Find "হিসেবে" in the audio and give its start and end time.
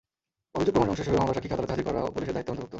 1.03-1.19